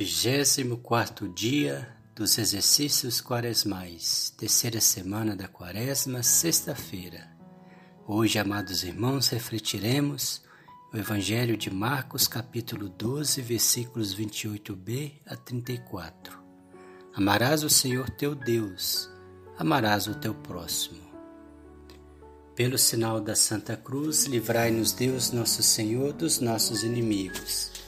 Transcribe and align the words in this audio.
24 0.00 1.28
dia 1.28 1.88
dos 2.14 2.38
exercícios 2.38 3.20
quaresmais, 3.20 4.32
terceira 4.38 4.80
semana 4.80 5.34
da 5.34 5.48
quaresma, 5.48 6.22
sexta-feira. 6.22 7.28
Hoje, 8.06 8.38
amados 8.38 8.84
irmãos, 8.84 9.26
refletiremos 9.30 10.40
o 10.94 10.96
Evangelho 10.96 11.56
de 11.56 11.68
Marcos, 11.68 12.28
capítulo 12.28 12.88
12, 12.88 13.42
versículos 13.42 14.14
28b 14.14 15.14
a 15.26 15.34
34. 15.34 16.38
Amarás 17.12 17.64
o 17.64 17.68
Senhor 17.68 18.08
teu 18.08 18.36
Deus, 18.36 19.10
amarás 19.58 20.06
o 20.06 20.14
teu 20.14 20.32
próximo. 20.32 21.10
Pelo 22.54 22.78
sinal 22.78 23.20
da 23.20 23.34
Santa 23.34 23.76
Cruz, 23.76 24.26
livrai-nos 24.26 24.92
Deus, 24.92 25.32
nosso 25.32 25.60
Senhor, 25.60 26.12
dos 26.12 26.38
nossos 26.38 26.84
inimigos. 26.84 27.87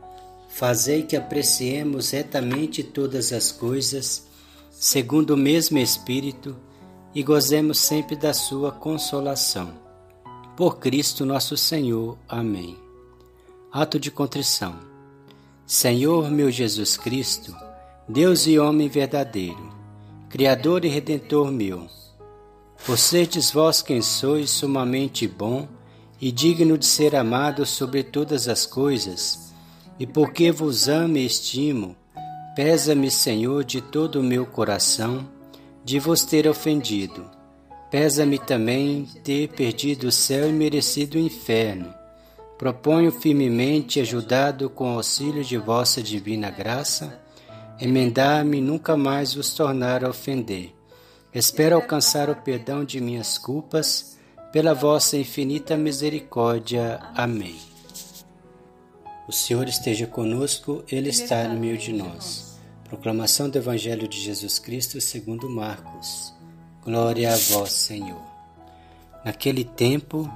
Fazei 0.53 1.01
que 1.01 1.15
apreciemos 1.15 2.11
retamente 2.11 2.83
todas 2.83 3.31
as 3.31 3.51
coisas, 3.51 4.27
segundo 4.69 5.31
o 5.31 5.37
mesmo 5.37 5.79
Espírito, 5.79 6.55
e 7.15 7.23
gozemos 7.23 7.79
sempre 7.79 8.15
da 8.15 8.33
Sua 8.33 8.71
consolação. 8.71 9.73
Por 10.55 10.77
Cristo 10.77 11.25
nosso 11.25 11.57
Senhor. 11.57 12.17
Amém. 12.27 12.77
Ato 13.71 13.99
de 13.99 14.11
contrição. 14.11 14.77
Senhor 15.65 16.29
meu 16.29 16.51
Jesus 16.51 16.97
Cristo, 16.97 17.55
Deus 18.07 18.45
e 18.45 18.59
homem 18.59 18.89
verdadeiro, 18.89 19.73
Criador 20.29 20.83
e 20.83 20.89
Redentor 20.89 21.49
meu, 21.49 21.87
por 22.85 22.97
serdes 22.97 23.51
vós 23.51 23.81
quem 23.81 24.01
sois 24.01 24.49
sumamente 24.49 25.27
bom 25.27 25.67
e 26.19 26.29
digno 26.29 26.77
de 26.77 26.85
ser 26.85 27.15
amado 27.15 27.65
sobre 27.65 28.03
todas 28.03 28.49
as 28.49 28.65
coisas, 28.65 29.50
e 29.99 30.07
porque 30.07 30.51
vos 30.51 30.87
amo 30.87 31.17
e 31.17 31.25
estimo, 31.25 31.95
pesa-me, 32.55 33.09
Senhor, 33.11 33.63
de 33.63 33.81
todo 33.81 34.19
o 34.19 34.23
meu 34.23 34.45
coração, 34.45 35.27
de 35.83 35.99
vos 35.99 36.23
ter 36.23 36.47
ofendido. 36.47 37.29
Pesa-me 37.89 38.39
também 38.39 39.05
ter 39.23 39.49
perdido 39.49 40.07
o 40.07 40.11
céu 40.11 40.49
e 40.49 40.53
merecido 40.53 41.17
o 41.17 41.21
inferno. 41.21 41.93
Proponho 42.57 43.11
firmemente, 43.11 43.99
ajudado 43.99 44.69
com 44.69 44.87
auxílio 44.89 45.43
de 45.43 45.57
vossa 45.57 46.01
divina 46.01 46.49
graça, 46.49 47.19
emendar-me 47.79 48.59
e 48.59 48.61
nunca 48.61 48.95
mais 48.95 49.33
vos 49.33 49.53
tornar 49.53 50.05
a 50.05 50.09
ofender. 50.09 50.73
Espero 51.33 51.75
alcançar 51.75 52.29
o 52.29 52.35
perdão 52.35 52.85
de 52.85 53.01
minhas 53.01 53.37
culpas, 53.37 54.17
pela 54.51 54.73
vossa 54.73 55.17
infinita 55.17 55.77
misericórdia. 55.77 56.99
Amém. 57.15 57.70
O 59.31 59.33
Senhor 59.33 59.65
esteja 59.69 60.05
conosco, 60.05 60.83
Ele 60.91 61.07
está 61.07 61.47
no 61.47 61.57
meio 61.57 61.77
de 61.77 61.93
nós. 61.93 62.59
Proclamação 62.83 63.49
do 63.49 63.57
Evangelho 63.57 64.05
de 64.05 64.19
Jesus 64.19 64.59
Cristo 64.59 64.99
segundo 64.99 65.49
Marcos. 65.49 66.33
Glória 66.83 67.33
a 67.33 67.37
vós, 67.37 67.71
Senhor. 67.71 68.21
Naquele 69.23 69.63
tempo, 69.63 70.29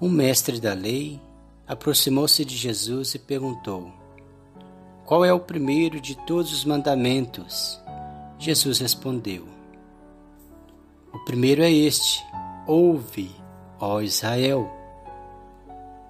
um 0.00 0.08
mestre 0.08 0.58
da 0.58 0.72
lei 0.72 1.20
aproximou-se 1.68 2.42
de 2.42 2.56
Jesus 2.56 3.14
e 3.14 3.18
perguntou: 3.18 3.92
Qual 5.04 5.22
é 5.22 5.30
o 5.30 5.38
primeiro 5.38 6.00
de 6.00 6.16
todos 6.24 6.54
os 6.54 6.64
mandamentos? 6.64 7.78
Jesus 8.38 8.78
respondeu: 8.78 9.46
O 11.12 11.18
primeiro 11.18 11.62
é 11.62 11.70
este: 11.70 12.24
Ouve, 12.66 13.30
ó 13.78 14.00
Israel. 14.00 14.79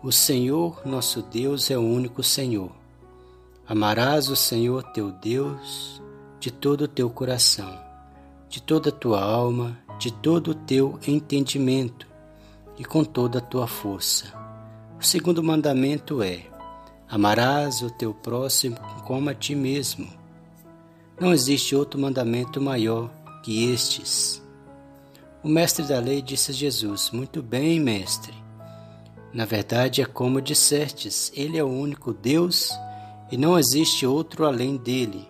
O 0.03 0.11
Senhor 0.11 0.81
nosso 0.87 1.21
Deus 1.21 1.71
é 1.71 1.77
o 1.77 1.83
único 1.83 2.23
Senhor. 2.23 2.73
Amarás 3.69 4.31
o 4.31 4.35
Senhor 4.35 4.83
teu 4.83 5.13
Deus 5.13 6.01
de 6.39 6.51
todo 6.51 6.85
o 6.85 6.89
teu 6.89 7.11
coração, 7.11 7.79
de 8.49 8.63
toda 8.63 8.89
a 8.89 8.93
tua 8.93 9.23
alma, 9.23 9.79
de 9.99 10.11
todo 10.11 10.53
o 10.53 10.55
teu 10.55 10.99
entendimento 11.07 12.07
e 12.79 12.85
com 12.85 13.05
toda 13.05 13.41
a 13.41 13.43
tua 13.43 13.67
força. 13.67 14.33
O 14.99 15.05
segundo 15.05 15.43
mandamento 15.43 16.23
é: 16.23 16.47
amarás 17.07 17.83
o 17.83 17.91
teu 17.91 18.15
próximo 18.15 18.79
como 19.07 19.29
a 19.29 19.35
ti 19.35 19.55
mesmo. 19.55 20.09
Não 21.21 21.31
existe 21.31 21.77
outro 21.77 22.01
mandamento 22.01 22.59
maior 22.59 23.11
que 23.43 23.71
estes. 23.71 24.43
O 25.43 25.49
mestre 25.49 25.85
da 25.85 26.01
lei 26.01 26.23
disse 26.23 26.53
a 26.53 26.55
Jesus: 26.55 27.11
Muito 27.11 27.43
bem, 27.43 27.79
mestre. 27.79 28.40
Na 29.33 29.45
verdade, 29.45 30.03
é 30.03 30.05
como 30.05 30.41
dissestes: 30.41 31.33
Ele 31.35 31.57
é 31.57 31.63
o 31.63 31.69
único 31.69 32.13
Deus 32.13 32.71
e 33.31 33.37
não 33.37 33.59
existe 33.59 34.07
outro 34.07 34.45
além 34.45 34.77
dele. 34.77 35.29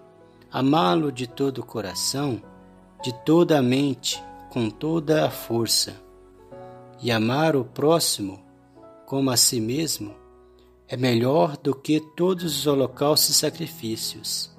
Amá-lo 0.50 1.12
de 1.12 1.26
todo 1.26 1.58
o 1.58 1.66
coração, 1.66 2.42
de 3.02 3.12
toda 3.24 3.58
a 3.58 3.62
mente, 3.62 4.22
com 4.48 4.70
toda 4.70 5.26
a 5.26 5.30
força. 5.30 5.94
E 7.00 7.12
amar 7.12 7.54
o 7.54 7.64
próximo 7.64 8.42
como 9.06 9.30
a 9.30 9.36
si 9.36 9.60
mesmo 9.60 10.14
é 10.88 10.96
melhor 10.96 11.56
do 11.56 11.74
que 11.74 12.00
todos 12.16 12.58
os 12.58 12.66
holocaustos 12.66 13.30
e 13.30 13.34
sacrifícios. 13.34 14.50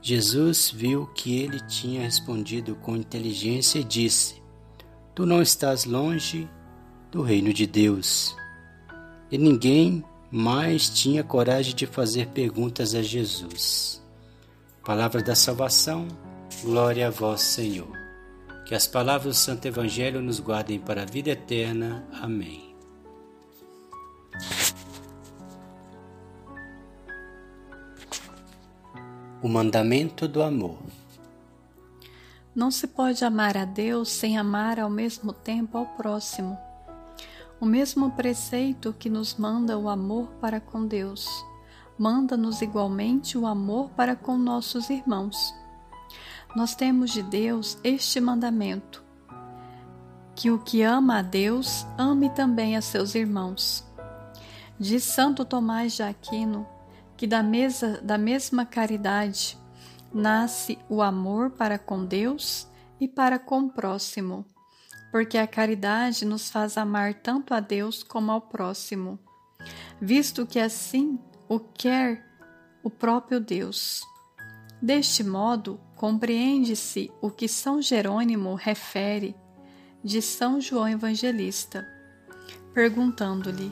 Jesus 0.00 0.70
viu 0.70 1.06
que 1.08 1.38
ele 1.38 1.60
tinha 1.66 2.02
respondido 2.02 2.76
com 2.76 2.96
inteligência 2.96 3.80
e 3.80 3.84
disse: 3.84 4.40
Tu 5.14 5.26
não 5.26 5.42
estás 5.42 5.84
longe 5.84 6.48
do 7.10 7.20
reino 7.20 7.52
de 7.52 7.66
Deus 7.66 8.36
e 9.34 9.38
ninguém 9.38 10.04
mais 10.30 10.88
tinha 10.88 11.24
coragem 11.24 11.74
de 11.74 11.86
fazer 11.86 12.28
perguntas 12.28 12.94
a 12.94 13.02
Jesus. 13.02 14.00
Palavra 14.84 15.24
da 15.24 15.34
salvação, 15.34 16.06
glória 16.62 17.08
a 17.08 17.10
vós, 17.10 17.40
Senhor. 17.40 17.90
Que 18.64 18.76
as 18.76 18.86
palavras 18.86 19.34
do 19.34 19.40
Santo 19.40 19.66
Evangelho 19.66 20.22
nos 20.22 20.38
guardem 20.38 20.78
para 20.78 21.02
a 21.02 21.04
vida 21.04 21.30
eterna. 21.30 22.06
Amém. 22.12 22.76
O 29.42 29.48
mandamento 29.48 30.28
do 30.28 30.44
amor. 30.44 30.78
Não 32.54 32.70
se 32.70 32.86
pode 32.86 33.24
amar 33.24 33.56
a 33.56 33.64
Deus 33.64 34.10
sem 34.10 34.38
amar 34.38 34.78
ao 34.78 34.88
mesmo 34.88 35.32
tempo 35.32 35.76
ao 35.76 35.86
próximo. 35.86 36.56
O 37.60 37.66
mesmo 37.66 38.10
preceito 38.10 38.92
que 38.92 39.08
nos 39.08 39.36
manda 39.36 39.78
o 39.78 39.88
amor 39.88 40.28
para 40.40 40.60
com 40.60 40.86
Deus, 40.86 41.28
manda-nos 41.98 42.60
igualmente 42.60 43.38
o 43.38 43.46
amor 43.46 43.90
para 43.90 44.16
com 44.16 44.36
nossos 44.36 44.90
irmãos. 44.90 45.54
Nós 46.56 46.74
temos 46.74 47.10
de 47.12 47.22
Deus 47.22 47.78
este 47.82 48.20
mandamento: 48.20 49.02
que 50.34 50.50
o 50.50 50.58
que 50.58 50.82
ama 50.82 51.18
a 51.18 51.22
Deus 51.22 51.86
ame 51.96 52.28
também 52.30 52.76
a 52.76 52.82
seus 52.82 53.14
irmãos. 53.14 53.84
Diz 54.78 55.04
Santo 55.04 55.44
Tomás 55.44 55.94
de 55.94 56.02
Aquino 56.02 56.66
que 57.16 57.26
da, 57.26 57.42
mesa, 57.42 58.00
da 58.02 58.18
mesma 58.18 58.66
caridade 58.66 59.56
nasce 60.12 60.78
o 60.88 61.00
amor 61.00 61.50
para 61.50 61.78
com 61.78 62.04
Deus 62.04 62.68
e 63.00 63.06
para 63.08 63.38
com 63.38 63.60
o 63.60 63.70
próximo 63.70 64.44
porque 65.14 65.38
a 65.38 65.46
caridade 65.46 66.24
nos 66.24 66.50
faz 66.50 66.76
amar 66.76 67.14
tanto 67.14 67.54
a 67.54 67.60
Deus 67.60 68.02
como 68.02 68.32
ao 68.32 68.40
próximo, 68.40 69.16
visto 70.00 70.44
que 70.44 70.58
assim 70.58 71.20
o 71.48 71.60
quer 71.60 72.26
o 72.82 72.90
próprio 72.90 73.38
Deus. 73.38 74.02
Deste 74.82 75.22
modo, 75.22 75.80
compreende-se 75.94 77.12
o 77.22 77.30
que 77.30 77.46
São 77.46 77.80
Jerônimo 77.80 78.56
refere 78.56 79.36
de 80.02 80.20
São 80.20 80.60
João 80.60 80.88
Evangelista, 80.88 81.86
perguntando-lhe: 82.72 83.70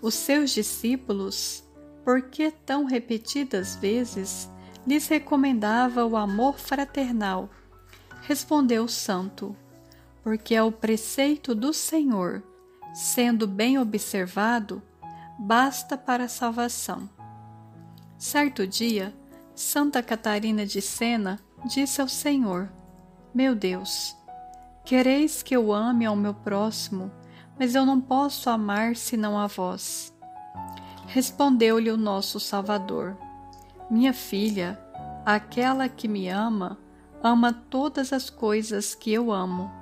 Os 0.00 0.14
seus 0.14 0.50
discípulos, 0.50 1.62
por 2.02 2.22
que 2.22 2.50
tão 2.50 2.86
repetidas 2.86 3.76
vezes 3.76 4.48
lhes 4.86 5.06
recomendava 5.08 6.06
o 6.06 6.16
amor 6.16 6.58
fraternal? 6.58 7.50
Respondeu 8.22 8.84
o 8.84 8.88
santo: 8.88 9.54
porque 10.22 10.54
é 10.54 10.62
o 10.62 10.72
preceito 10.72 11.54
do 11.54 11.72
Senhor, 11.72 12.42
sendo 12.92 13.46
bem 13.46 13.78
observado, 13.78 14.82
basta 15.38 15.96
para 15.96 16.24
a 16.24 16.28
salvação. 16.28 17.08
Certo 18.18 18.66
dia, 18.66 19.14
Santa 19.54 20.02
Catarina 20.02 20.66
de 20.66 20.82
Sena 20.82 21.40
disse 21.64 22.00
ao 22.00 22.08
Senhor: 22.08 22.70
Meu 23.34 23.54
Deus, 23.54 24.16
quereis 24.84 25.42
que 25.42 25.56
eu 25.56 25.72
ame 25.72 26.04
ao 26.04 26.16
meu 26.16 26.34
próximo, 26.34 27.10
mas 27.58 27.74
eu 27.74 27.86
não 27.86 28.00
posso 28.00 28.50
amar 28.50 28.96
senão 28.96 29.38
a 29.38 29.46
vós. 29.46 30.14
Respondeu-lhe 31.06 31.90
o 31.90 31.96
nosso 31.96 32.38
Salvador: 32.38 33.16
Minha 33.90 34.12
filha, 34.12 34.78
aquela 35.24 35.88
que 35.88 36.06
me 36.06 36.28
ama, 36.28 36.78
ama 37.22 37.52
todas 37.52 38.12
as 38.12 38.30
coisas 38.30 38.94
que 38.94 39.12
eu 39.12 39.32
amo. 39.32 39.79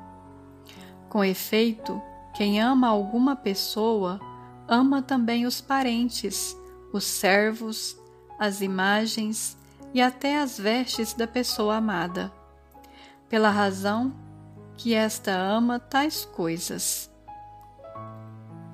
Com 1.08 1.25
efeito, 1.25 2.00
quem 2.34 2.60
ama 2.60 2.88
alguma 2.88 3.34
pessoa, 3.34 4.20
ama 4.69 5.00
também 5.02 5.46
os 5.46 5.60
parentes, 5.60 6.56
os 6.93 7.05
servos, 7.05 7.96
as 8.38 8.60
imagens 8.60 9.56
e 9.93 10.00
até 10.00 10.38
as 10.38 10.58
vestes 10.58 11.14
da 11.14 11.26
pessoa 11.26 11.76
amada, 11.76 12.32
pela 13.28 13.50
razão 13.50 14.12
que 14.76 14.94
esta 14.94 15.32
ama 15.32 15.81
tais 15.81 16.25
coisas. 16.25 17.11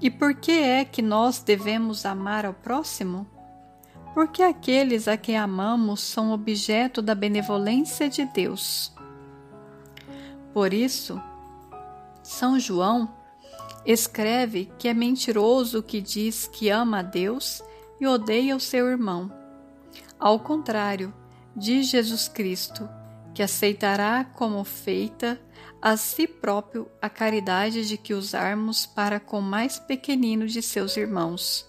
E 0.00 0.10
por 0.10 0.34
que 0.34 0.52
é 0.52 0.84
que 0.84 1.00
nós 1.00 1.38
devemos 1.38 2.04
amar 2.04 2.44
ao 2.44 2.52
próximo? 2.52 3.26
Porque 4.12 4.42
aqueles 4.42 5.08
a 5.08 5.16
quem 5.16 5.36
amamos 5.36 6.00
são 6.00 6.32
objeto 6.32 7.00
da 7.00 7.14
benevolência 7.14 8.08
de 8.08 8.24
Deus. 8.26 8.92
Por 10.52 10.74
isso, 10.74 11.20
São 12.24 12.58
João 12.58 13.14
escreve 13.84 14.72
que 14.78 14.88
é 14.88 14.94
mentiroso 14.94 15.80
o 15.80 15.82
que 15.82 16.00
diz 16.00 16.46
que 16.46 16.70
ama 16.70 17.00
a 17.00 17.02
Deus 17.02 17.62
e 18.00 18.06
odeia 18.06 18.56
o 18.56 18.60
seu 18.60 18.88
irmão. 18.88 19.30
Ao 20.18 20.40
contrário, 20.40 21.12
diz 21.54 21.86
Jesus 21.86 22.26
Cristo, 22.26 22.88
que 23.34 23.42
aceitará 23.42 24.24
como 24.24 24.64
feita 24.64 25.38
a 25.82 25.98
si 25.98 26.26
próprio 26.26 26.88
a 27.02 27.10
caridade 27.10 27.86
de 27.86 27.98
que 27.98 28.14
usarmos 28.14 28.86
para 28.86 29.20
com 29.20 29.40
o 29.40 29.42
mais 29.42 29.78
pequenino 29.78 30.46
de 30.46 30.62
seus 30.62 30.96
irmãos. 30.96 31.68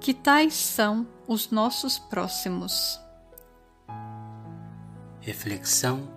Que 0.00 0.12
tais 0.12 0.54
são 0.54 1.06
os 1.28 1.52
nossos 1.52 2.00
próximos. 2.00 3.00
Reflexão: 5.20 6.08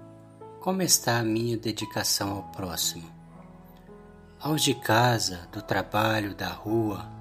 Como 0.59 0.81
está 0.81 1.19
a 1.19 1.23
minha 1.23 1.55
dedicação 1.55 2.31
ao 2.31 2.43
próximo? 2.51 3.14
Aos 4.45 4.61
de 4.61 4.75
casa, 4.75 5.49
do 5.51 5.59
trabalho, 5.59 6.35
da 6.35 6.49
rua, 6.49 7.11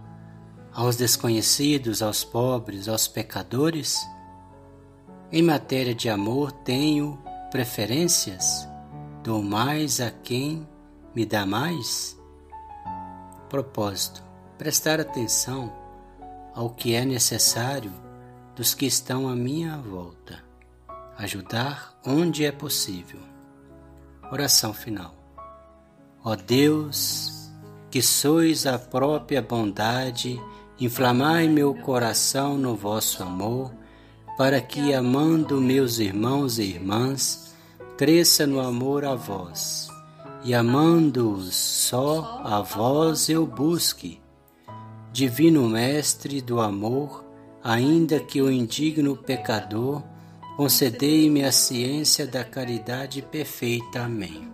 aos 0.74 0.94
desconhecidos, 0.94 2.02
aos 2.02 2.22
pobres, 2.22 2.86
aos 2.86 3.08
pecadores? 3.08 4.06
Em 5.32 5.42
matéria 5.42 5.94
de 5.94 6.10
amor, 6.10 6.52
tenho 6.52 7.18
preferências? 7.50 8.68
Dou 9.22 9.42
mais 9.42 10.02
a 10.02 10.10
quem 10.10 10.68
me 11.14 11.24
dá 11.24 11.46
mais? 11.46 12.14
Propósito: 13.48 14.22
prestar 14.58 15.00
atenção 15.00 15.72
ao 16.54 16.68
que 16.68 16.94
é 16.94 17.06
necessário 17.06 17.94
dos 18.54 18.74
que 18.74 18.84
estão 18.84 19.30
à 19.30 19.34
minha 19.34 19.78
volta. 19.78 20.44
Ajudar 21.16 21.98
onde 22.04 22.44
é 22.44 22.52
possível. 22.52 23.20
Oração 24.30 24.74
final. 24.74 25.23
Ó 26.24 26.34
Deus, 26.34 27.52
que 27.90 28.00
sois 28.00 28.66
a 28.66 28.78
própria 28.78 29.42
bondade, 29.42 30.40
inflamai 30.80 31.46
meu 31.46 31.74
coração 31.74 32.56
no 32.56 32.74
vosso 32.74 33.22
amor 33.22 33.70
para 34.36 34.60
que, 34.60 34.92
amando 34.92 35.60
meus 35.60 35.98
irmãos 35.98 36.58
e 36.58 36.62
irmãs, 36.62 37.54
cresça 37.96 38.46
no 38.46 38.58
amor 38.58 39.04
a 39.04 39.14
vós, 39.14 39.88
e 40.44 40.54
amando-os 40.54 41.54
só 41.54 42.40
a 42.42 42.60
vós 42.60 43.28
eu 43.28 43.46
busque. 43.46 44.20
Divino 45.12 45.68
Mestre 45.68 46.40
do 46.40 46.60
amor, 46.60 47.24
ainda 47.62 48.18
que 48.18 48.42
o 48.42 48.50
indigno 48.50 49.16
pecador, 49.16 50.02
concedei-me 50.56 51.44
a 51.44 51.52
ciência 51.52 52.26
da 52.26 52.42
caridade 52.42 53.22
perfeita. 53.22 54.00
Amém. 54.00 54.53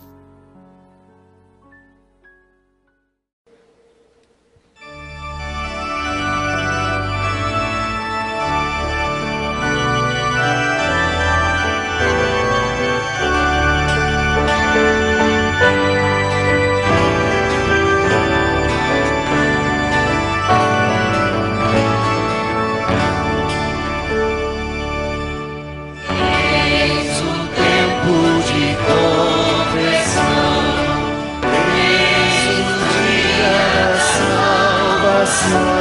us. 35.43 35.80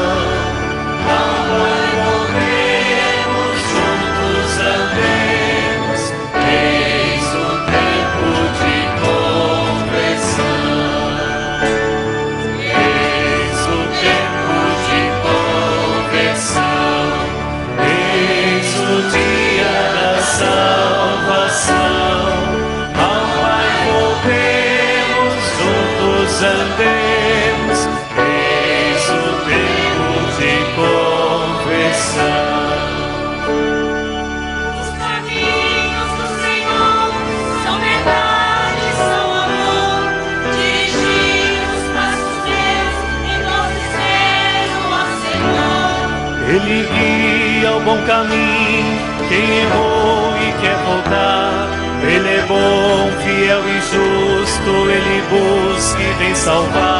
Ele 46.53 46.83
guia 46.83 47.77
o 47.77 47.81
bom 47.83 47.97
caminho, 48.07 48.99
quem 49.29 49.61
errou 49.61 50.35
e 50.37 50.53
quer 50.61 50.77
voltar. 50.85 51.69
Ele 52.03 52.29
é 52.29 52.43
bom, 52.49 53.09
fiel 53.23 53.63
e 53.69 53.81
justo, 53.81 54.91
ele 54.91 55.23
busca 55.31 56.03
e 56.03 56.13
vem 56.15 56.35
salvar. 56.35 57.00